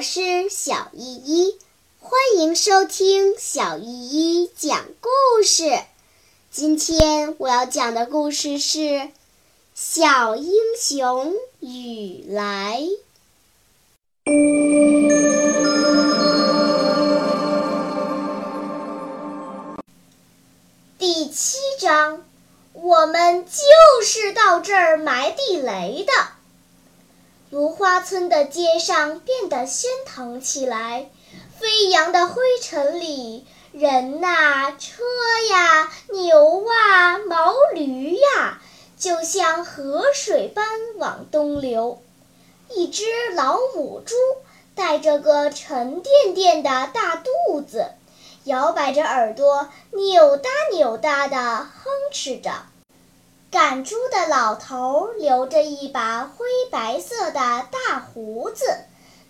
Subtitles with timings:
[0.00, 1.58] 我是小依依，
[1.98, 5.78] 欢迎收听小依依讲故事。
[6.50, 8.78] 今天我要讲的故事是
[9.74, 12.80] 《小英雄雨来》
[20.98, 22.24] 第七章。
[22.72, 23.50] 我们就
[24.02, 26.39] 是到这儿埋地雷的。
[27.50, 31.10] 芦花村的街上变得喧腾起来，
[31.58, 35.02] 飞扬的灰尘里，人呐、车
[35.50, 38.60] 呀、牛啊、毛驴呀，
[38.96, 40.64] 就像河水般
[40.98, 42.00] 往东流。
[42.68, 43.02] 一只
[43.34, 44.14] 老母猪
[44.76, 47.90] 带着个沉甸甸的大肚子，
[48.44, 52.52] 摇摆着耳朵，扭哒扭哒地哼哧着。
[53.50, 58.64] 赶猪的老头留着一把灰白色的大胡子，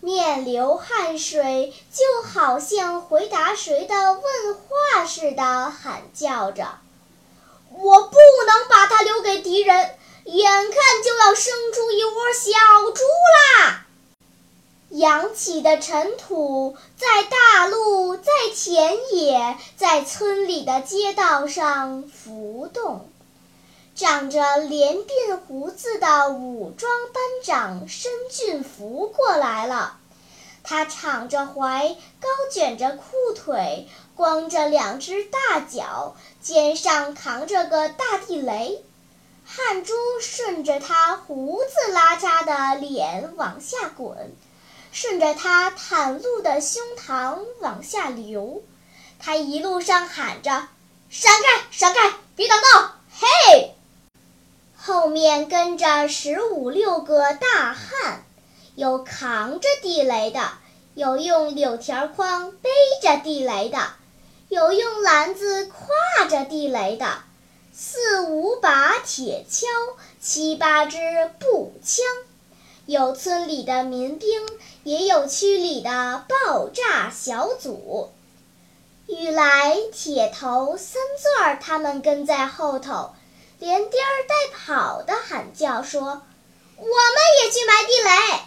[0.00, 4.22] 面流汗水，就好像回答谁的问
[4.54, 6.78] 话似的，喊叫着
[7.72, 8.16] ：“我不
[8.46, 9.76] 能把它留给敌人，
[10.24, 13.02] 眼看就要生出一窝小猪
[13.62, 13.86] 啦！”
[14.90, 23.08] 扬起的尘土在大路、在田野、在村里的街道上浮动。
[23.94, 29.98] 长着连鬓胡子的武装班长申俊福过来了，
[30.62, 38.82] 他敞着怀，高卷着裤腿，光着两只大脚，肩上扛着个大地雷，
[39.44, 44.34] 汗珠顺着他胡子拉碴的脸往下滚，
[44.92, 48.62] 顺着他袒露的胸膛往下流。
[49.18, 50.68] 他一路上喊着
[51.10, 52.94] ：“闪开，闪开，别挡道！
[53.12, 53.74] 嘿！”
[54.82, 58.24] 后面跟着十五六个大汉，
[58.76, 60.40] 有扛着地雷的，
[60.94, 62.70] 有用柳条筐背
[63.02, 63.78] 着地雷的，
[64.48, 67.06] 有用篮子挎着地雷的，
[67.74, 69.66] 四五把铁锹，
[70.18, 70.98] 七八支
[71.38, 72.02] 步枪，
[72.86, 74.30] 有村里的民兵，
[74.84, 78.10] 也有区里的爆炸小组。
[79.06, 83.10] 雨来、铁头、三钻儿他们跟在后头。
[83.60, 86.02] 连颠儿带跑的喊叫说
[86.76, 88.42] ：“我们也去埋地雷！”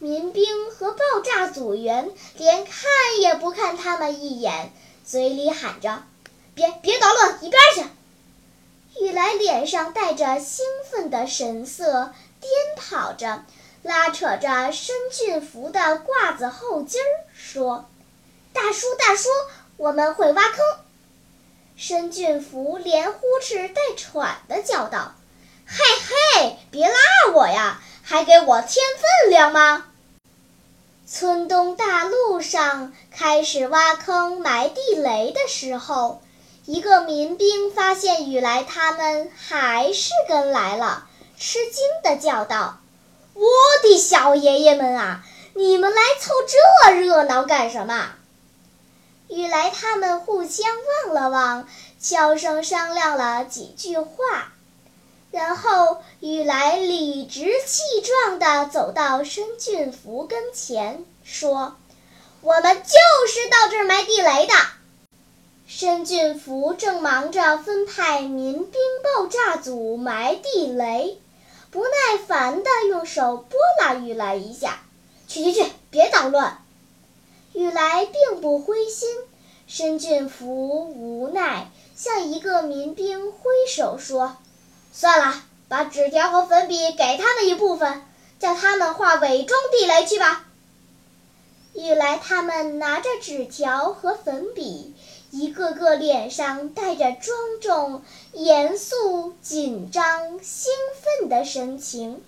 [0.00, 4.72] 民兵和爆炸组员连看也不看他们一眼，
[5.04, 6.04] 嘴里喊着
[6.56, 7.84] ：“别别捣乱，一边去！”
[9.04, 13.44] 雨来脸上带着兴奋的神色，颠跑着，
[13.82, 17.84] 拉扯着申俊福的褂子后襟儿，说
[18.54, 19.28] ：“大叔，大叔，
[19.76, 20.58] 我们会挖坑。”
[21.80, 25.14] 申俊福连呼哧带喘的叫道
[25.64, 25.76] ：“嘿
[26.34, 26.96] 嘿，别拉
[27.32, 29.84] 我呀，还给我添分量吗？”
[31.06, 36.20] 村东大路上开始挖坑埋地雷的时候，
[36.64, 41.06] 一个民兵发现雨来他们还是跟来了，
[41.38, 42.80] 吃惊的叫道
[43.34, 43.42] ：“我
[43.84, 45.24] 的小爷爷们啊，
[45.54, 48.14] 你们来凑这热闹干什么？”
[49.28, 50.66] 雨来他们互相
[51.04, 51.68] 望了望，
[52.00, 54.52] 悄声商量了几句话，
[55.30, 61.76] 然后雨来理直气壮地走到申俊福跟前，说
[62.40, 64.54] ：“我们就是到这儿埋地雷的。”
[65.68, 71.20] 申俊福正忙着分派民兵爆炸组埋地雷，
[71.70, 74.80] 不耐烦地用手拨拉雨来一下
[75.28, 76.62] ：“去去去，别捣乱。”
[77.58, 79.08] 雨来并不灰心，
[79.66, 84.36] 申俊福无奈向一个民兵挥手说
[84.94, 88.04] ：“算了，把纸条和粉笔给他们一部分，
[88.38, 90.46] 叫他们画伪装地雷去吧。”
[91.74, 94.94] 雨来他们拿着纸条和粉笔，
[95.32, 98.04] 一个个脸上带着庄重、
[98.34, 100.72] 严肃、紧张、兴
[101.18, 102.22] 奋的神情，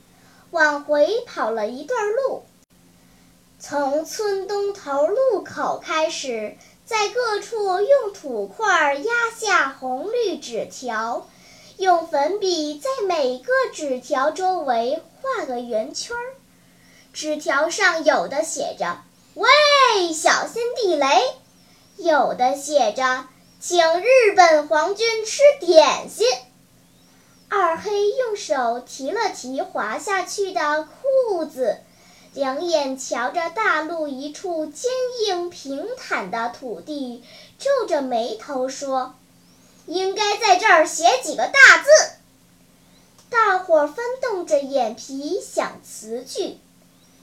[0.51, 2.43] 往回跑了一段路。
[3.63, 11.29] 从村东头路口开始，在各处用土块压下红绿纸条，
[11.77, 16.35] 用粉笔在每个纸条周围画个圆圈儿。
[17.13, 19.03] 纸条上有的写着
[19.37, 21.21] “喂，小心地雷”，
[21.99, 23.27] 有的写着
[23.61, 26.27] “请日本皇军吃点心”。
[27.51, 30.89] 二黑用手提了提滑下去的
[31.29, 31.81] 裤子。
[32.33, 34.91] 两眼瞧着大陆一处坚
[35.27, 37.25] 硬平坦的土地，
[37.59, 39.15] 皱着眉头说
[39.87, 42.13] ：“应该在这儿写几个大字。”
[43.29, 46.59] 大伙儿翻动着眼皮想词句。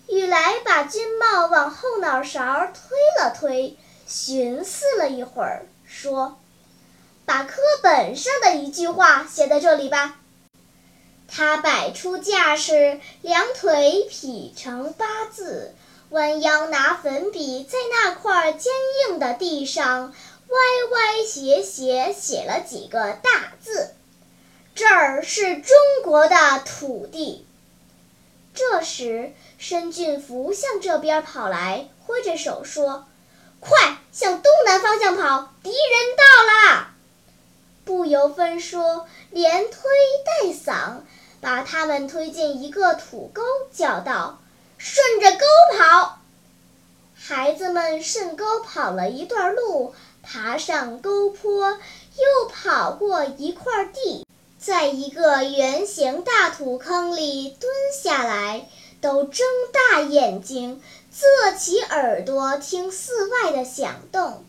[0.10, 6.38] 雨来把军帽往后脑勺推了推，寻思了一会儿，说
[7.26, 10.20] ：“把课本上的一句话写在这里吧。”
[11.28, 15.74] 他摆出架势，两腿劈成八字，
[16.10, 18.72] 弯腰拿粉笔在那块坚
[19.10, 20.14] 硬的地上
[20.48, 20.58] 歪
[20.92, 23.94] 歪斜斜写了几个大字
[24.74, 27.46] ：“这儿是中国的土地。”
[28.56, 33.06] 这时，申俊福向这边跑来，挥着手说
[33.60, 36.88] ：“快向东南方向跑，敌人到了！”
[37.86, 39.82] 不由分说，连推
[40.26, 40.54] 带，
[41.48, 43.42] 把他们推进一个土沟，
[43.72, 44.42] 叫道
[44.78, 45.46] ：“顺着沟
[45.78, 46.20] 跑！”
[47.16, 54.26] 孩子们顺沟跑了一段路，爬上沟坡，又跑过一块地。
[54.60, 58.68] 在一个圆形大土坑里蹲下来，
[59.00, 64.44] 都睁大眼睛，侧起耳朵听寺外的响动。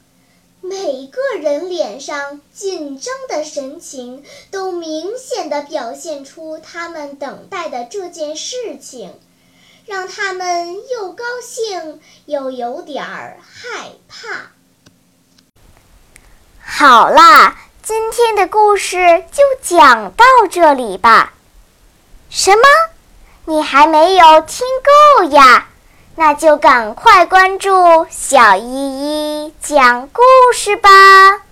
[0.60, 9.18] 每个人脸上紧张的神情，都明显的表现出他们等待的这件事情，
[9.86, 14.50] 让他们又高兴又有点儿害怕。
[16.60, 17.56] 好啦。
[17.80, 21.32] 今天的故事就讲到这里吧。
[22.28, 22.62] 什么？
[23.46, 24.66] 你还没有听
[25.16, 25.70] 够呀？
[26.18, 27.70] 那就赶快关注
[28.10, 30.20] 小依依讲故
[30.52, 31.47] 事吧。